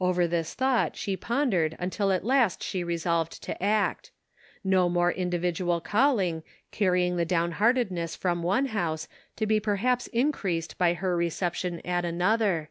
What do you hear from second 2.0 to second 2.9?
at last she